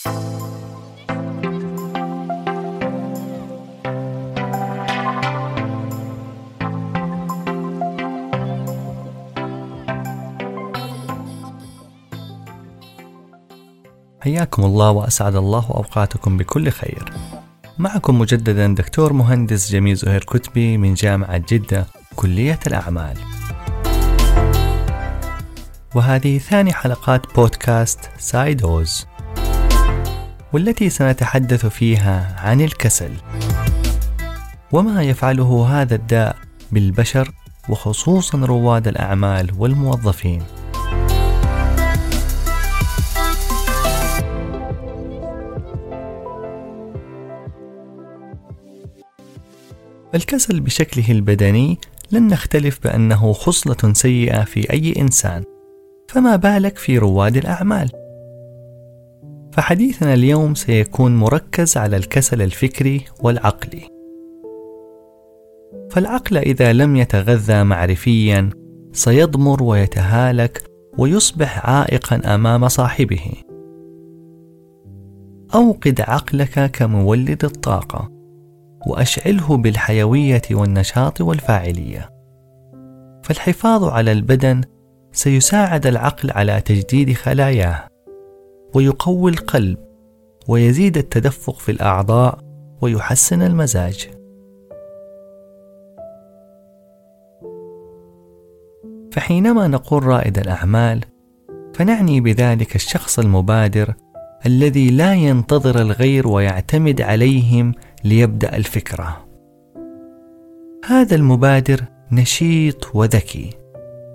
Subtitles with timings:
[0.00, 0.14] حياكم
[14.64, 17.12] الله وأسعد الله أوقاتكم بكل خير.
[17.78, 21.86] معكم مجددا دكتور مهندس جميل زهير كتبي من جامعة جدة
[22.16, 23.18] كلية الأعمال.
[25.94, 29.09] وهذه ثاني حلقات بودكاست سايدوز.
[30.52, 33.10] والتي سنتحدث فيها عن الكسل.
[34.72, 36.36] وما يفعله هذا الداء
[36.72, 37.30] بالبشر
[37.68, 40.42] وخصوصا رواد الأعمال والموظفين.
[50.14, 51.78] الكسل بشكله البدني
[52.12, 55.44] لن نختلف بأنه خصلة سيئة في أي إنسان.
[56.08, 57.99] فما بالك في رواد الأعمال؟
[59.60, 63.82] فحديثنا اليوم سيكون مركز على الكسل الفكري والعقلي.
[65.90, 68.50] فالعقل إذا لم يتغذى معرفيا
[68.92, 70.62] سيضمر ويتهالك
[70.98, 73.32] ويصبح عائقا أمام صاحبه.
[75.54, 78.08] أوقد عقلك كمولد الطاقة
[78.86, 82.08] وأشعله بالحيوية والنشاط والفاعلية.
[83.22, 84.60] فالحفاظ على البدن
[85.12, 87.89] سيساعد العقل على تجديد خلاياه.
[88.74, 89.78] ويقوي القلب
[90.48, 92.38] ويزيد التدفق في الأعضاء
[92.80, 94.10] ويحسن المزاج.
[99.12, 101.00] فحينما نقول رائد الأعمال
[101.74, 103.94] فنعني بذلك الشخص المبادر
[104.46, 109.26] الذي لا ينتظر الغير ويعتمد عليهم ليبدأ الفكرة.
[110.86, 113.50] هذا المبادر نشيط وذكي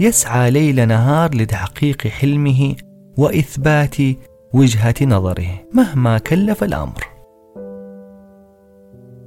[0.00, 2.74] يسعى ليل نهار لتحقيق حلمه
[3.18, 3.96] وإثبات
[4.54, 7.04] وجهة نظره مهما كلف الأمر.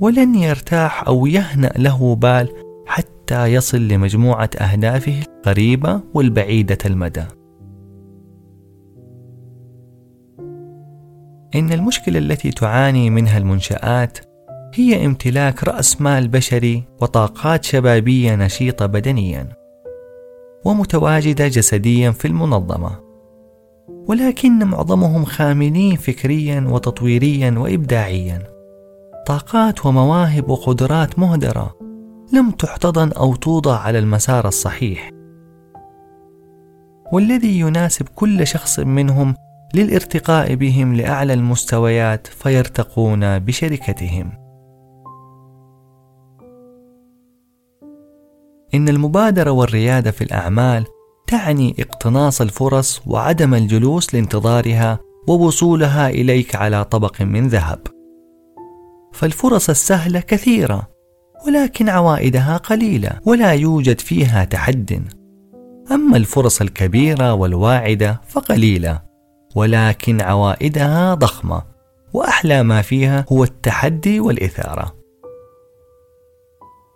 [0.00, 2.48] ولن يرتاح أو يهنأ له بال
[2.86, 7.24] حتى يصل لمجموعة أهدافه القريبة والبعيدة المدى.
[11.54, 14.18] إن المشكلة التي تعاني منها المنشآت
[14.74, 19.48] هي امتلاك رأس مال بشري وطاقات شبابية نشيطة بدنيا
[20.64, 23.07] ومتواجدة جسديا في المنظمة.
[24.08, 28.42] ولكن معظمهم خاملين فكريا وتطويريا وابداعيا.
[29.26, 31.74] طاقات ومواهب وقدرات مهدرة
[32.32, 35.10] لم تحتضن أو توضع على المسار الصحيح.
[37.12, 39.34] والذي يناسب كل شخص منهم
[39.74, 44.32] للارتقاء بهم لأعلى المستويات فيرتقون بشركتهم.
[48.74, 50.84] إن المبادرة والريادة في الأعمال
[51.28, 57.78] تعني اقتناص الفرص وعدم الجلوس لانتظارها ووصولها إليك على طبق من ذهب.
[59.12, 60.88] فالفرص السهلة كثيرة،
[61.46, 65.02] ولكن عوائدها قليلة ولا يوجد فيها تحد.
[65.92, 69.02] أما الفرص الكبيرة والواعدة فقليلة،
[69.56, 71.62] ولكن عوائدها ضخمة،
[72.12, 74.94] وأحلى ما فيها هو التحدي والإثارة.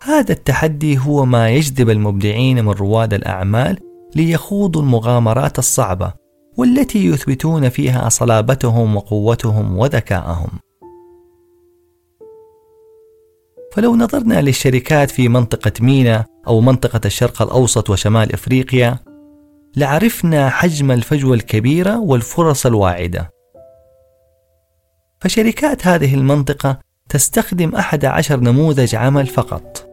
[0.03, 6.12] هذا التحدي هو ما يجذب المبدعين من رواد الأعمال ليخوضوا المغامرات الصعبة
[6.56, 10.49] والتي يثبتون فيها صلابتهم وقوتهم وذكاءهم.
[13.73, 18.99] فلو نظرنا للشركات في منطقة مينا أو منطقة الشرق الأوسط وشمال إفريقيا
[19.77, 23.31] لعرفنا حجم الفجوة الكبيرة والفرص الواعدة.
[25.21, 29.89] فشركات هذه المنطقة تستخدم أحد عشر نموذج عمل فقط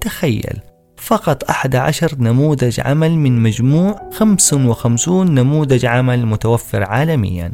[0.00, 0.60] تخيل
[1.00, 7.52] فقط 11 نموذج عمل من مجموع 55 نموذج عمل متوفر عالميا.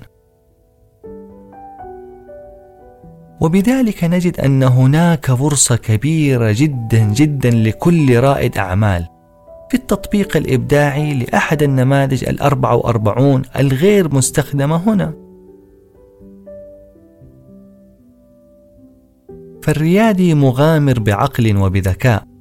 [3.40, 9.06] وبذلك نجد أن هناك فرصة كبيرة جدا جدا لكل رائد أعمال.
[9.70, 15.14] في التطبيق الإبداعي لأحد النماذج الأربع وأربعون الغير مستخدمة هنا.
[19.62, 22.35] فالريادي مغامر بعقل وبذكاء.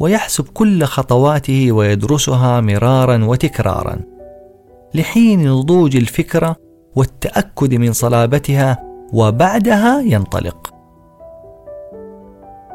[0.00, 3.98] ويحسب كل خطواته ويدرسها مرارا وتكرارا.
[4.94, 6.56] لحين نضوج الفكرة
[6.96, 8.82] والتأكد من صلابتها
[9.12, 10.74] وبعدها ينطلق.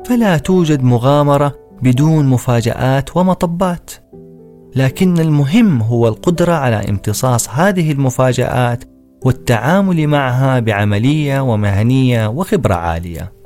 [0.06, 3.92] فلا توجد مغامرة بدون مفاجآت ومطبات.
[4.76, 8.84] لكن المهم هو القدرة على امتصاص هذه المفاجآت
[9.26, 13.41] والتعامل معها بعملية ومهنية وخبرة عالية.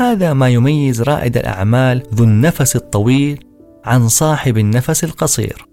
[0.00, 3.44] هذا ما يميز رائد الأعمال ذو النفس الطويل
[3.84, 5.66] عن صاحب النفس القصير.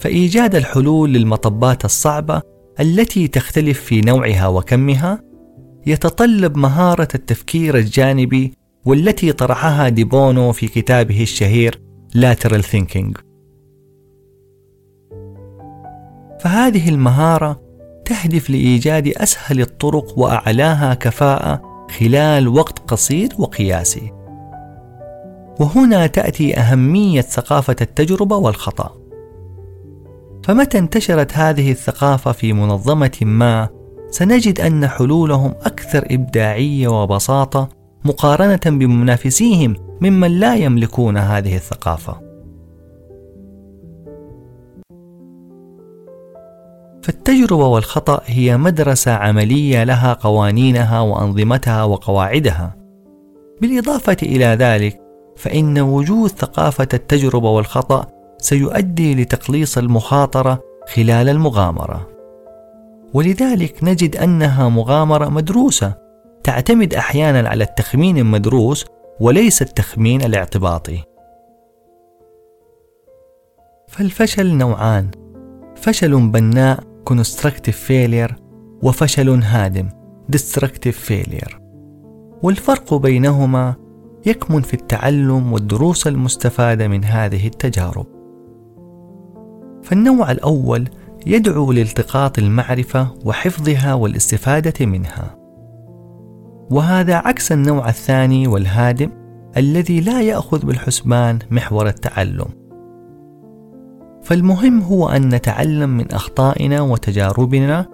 [0.00, 2.42] فإيجاد الحلول للمطبات الصعبة
[2.80, 5.22] التي تختلف في نوعها وكمها
[5.86, 8.52] يتطلب مهارة التفكير الجانبي
[8.84, 11.80] والتي طرحها ديبونو في كتابه الشهير
[12.16, 13.20] Lateral Thinking.
[16.40, 17.60] فهذه المهارة
[18.04, 24.12] تهدف لإيجاد أسهل الطرق وأعلاها كفاءة خلال وقت قصير وقياسي.
[25.60, 28.96] وهنا تأتي أهمية ثقافة التجربة والخطأ.
[30.44, 33.68] فمتى انتشرت هذه الثقافة في منظمة ما
[34.10, 37.68] سنجد أن حلولهم أكثر إبداعية وبساطة
[38.04, 42.33] مقارنة بمنافسيهم ممن لا يملكون هذه الثقافة.
[47.04, 52.76] فالتجربة والخطأ هي مدرسة عملية لها قوانينها وأنظمتها وقواعدها.
[53.60, 55.00] بالإضافة إلى ذلك،
[55.36, 58.06] فإن وجود ثقافة التجربة والخطأ
[58.38, 60.60] سيؤدي لتقليص المخاطرة
[60.94, 62.08] خلال المغامرة.
[63.14, 65.94] ولذلك نجد أنها مغامرة مدروسة
[66.44, 68.86] تعتمد أحيانا على التخمين المدروس
[69.20, 71.02] وليس التخمين الاعتباطي.
[73.88, 75.10] فالفشل نوعان
[75.76, 78.34] فشل بناء constructive failure
[78.82, 79.88] وفشل هادم.
[80.36, 81.54] destructive failure.
[82.42, 83.74] والفرق بينهما
[84.26, 88.06] يكمن في التعلم والدروس المستفادة من هذه التجارب.
[89.82, 90.88] فالنوع الأول
[91.26, 95.36] يدعو لالتقاط المعرفة وحفظها والاستفادة منها.
[96.70, 99.10] وهذا عكس النوع الثاني والهادم
[99.56, 102.63] الذي لا يأخذ بالحسبان محور التعلم.
[104.24, 107.86] فالمهم هو أن نتعلم من أخطائنا وتجاربنا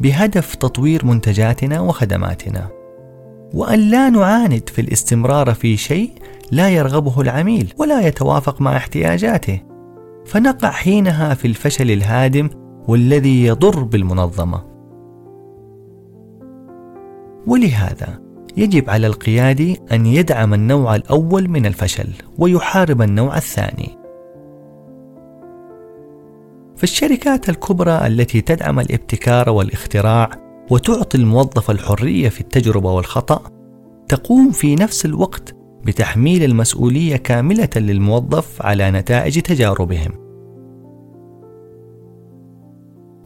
[0.00, 2.68] بهدف تطوير منتجاتنا وخدماتنا.
[3.54, 6.10] وأن لا نعاند في الاستمرار في شيء
[6.50, 9.60] لا يرغبه العميل ولا يتوافق مع احتياجاته.
[10.26, 12.50] فنقع حينها في الفشل الهادم
[12.88, 14.62] والذي يضر بالمنظمة.
[17.46, 18.20] ولهذا
[18.56, 24.01] يجب على القيادي أن يدعم النوع الأول من الفشل ويحارب النوع الثاني.
[26.82, 30.30] فالشركات الكبرى التي تدعم الابتكار والاختراع
[30.70, 33.42] وتعطي الموظف الحرية في التجربة والخطأ
[34.08, 40.12] تقوم في نفس الوقت بتحميل المسؤولية كاملة للموظف على نتائج تجاربهم.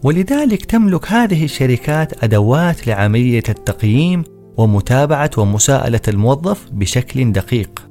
[0.05, 4.25] ولذلك تملك هذه الشركات أدوات لعملية التقييم
[4.57, 7.89] ومتابعة ومساءلة الموظف بشكل دقيق.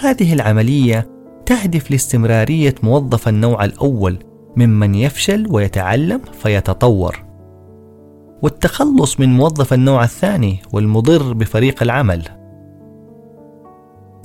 [0.00, 1.13] هذه العملية
[1.46, 4.18] تهدف لاستمرارية موظف النوع الأول
[4.56, 7.24] ممن يفشل ويتعلم فيتطور.
[8.42, 12.22] والتخلص من موظف النوع الثاني والمضر بفريق العمل.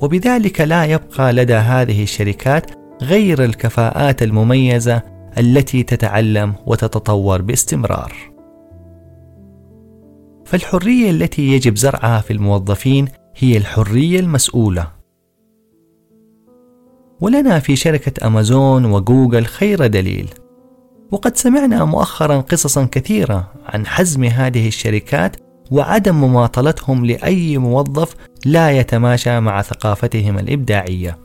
[0.02, 2.70] وبذلك لا يبقى لدى هذه الشركات
[3.02, 5.02] غير الكفاءات المميزة
[5.38, 8.12] التي تتعلم وتتطور باستمرار.
[10.44, 14.99] فالحرية التي يجب زرعها في الموظفين هي الحرية المسؤولة.
[17.20, 20.28] ولنا في شركة أمازون وجوجل خير دليل
[21.10, 25.36] وقد سمعنا مؤخرا قصصا كثيرة عن حزم هذه الشركات
[25.70, 28.14] وعدم مماطلتهم لأي موظف
[28.44, 31.18] لا يتماشى مع ثقافتهم الإبداعية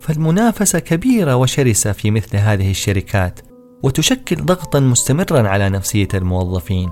[0.00, 3.40] فالمنافسة كبيرة وشرسة في مثل هذه الشركات
[3.82, 6.90] وتشكل ضغطا مستمرا على نفسية الموظفين.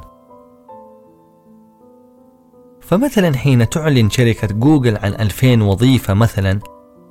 [2.86, 6.60] فمثلا حين تعلن شركة جوجل عن 2000 وظيفة مثلا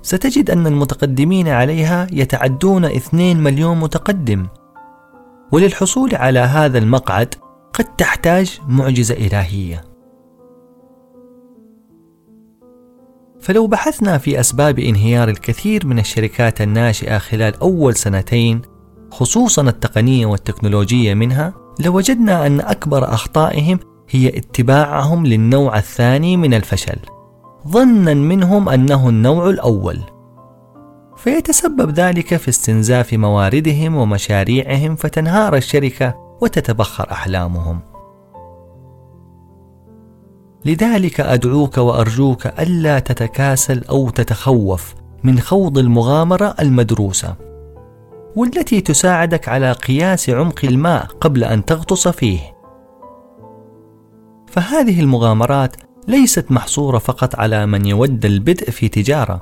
[0.01, 4.47] ستجد أن المتقدمين عليها يتعدون 2 مليون متقدم.
[5.51, 7.35] وللحصول على هذا المقعد
[7.73, 9.83] قد تحتاج معجزة إلهية.
[13.39, 18.61] فلو بحثنا في أسباب انهيار الكثير من الشركات الناشئة خلال أول سنتين
[19.11, 23.79] خصوصا التقنية والتكنولوجية منها لوجدنا أن أكبر أخطائهم
[24.09, 26.97] هي اتباعهم للنوع الثاني من الفشل.
[27.67, 29.99] ظنا منهم أنه النوع الأول.
[31.17, 37.79] فيتسبب ذلك في استنزاف مواردهم ومشاريعهم فتنهار الشركة وتتبخر أحلامهم.
[40.65, 47.35] لذلك أدعوك وأرجوك ألا تتكاسل أو تتخوف من خوض المغامرة المدروسة
[48.35, 52.54] والتي تساعدك على قياس عمق الماء قبل أن تغطس فيه.
[54.55, 55.75] فهذه المغامرات
[56.07, 59.41] ليست محصورة فقط على من يود البدء في تجارة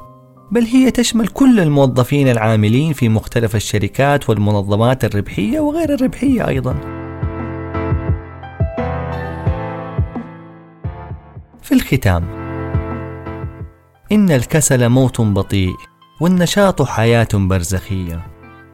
[0.52, 6.74] بل هي تشمل كل الموظفين العاملين في مختلف الشركات والمنظمات الربحية وغير الربحية أيضا.
[11.62, 12.24] في الختام
[14.12, 15.76] إن الكسل موت بطيء
[16.22, 18.28] والنشاط حياة برزخية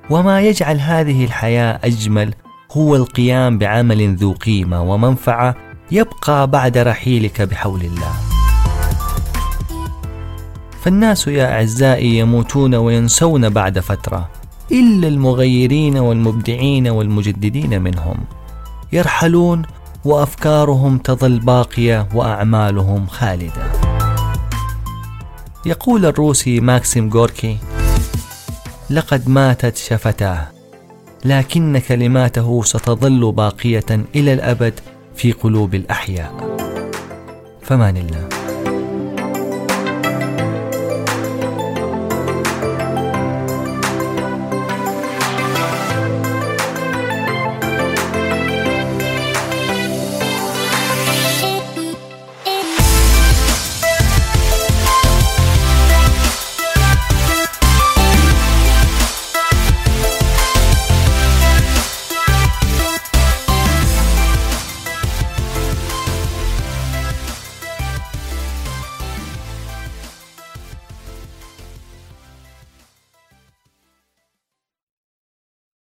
[0.10, 2.34] وما يجعل هذه الحياة أجمل
[2.72, 8.14] هو القيام بعمل ذو قيمة ومنفعة يبقى بعد رحيلك بحول الله.
[10.82, 14.30] فالناس يا أعزائي يموتون وينسون بعد فترة
[14.72, 18.18] إلا المغيرين والمبدعين والمجددين منهم.
[18.94, 19.62] يرحلون
[20.06, 23.72] وأفكارهم تظل باقية وأعمالهم خالدة.
[25.66, 27.58] يقول الروسي ماكسيم غوركي
[28.90, 30.48] لقد ماتت شفتاه
[31.26, 34.80] لكن كلماته ستظل باقية إلى الأبد
[35.20, 36.58] في قلوب الأحياء.
[37.62, 38.39] فمان الله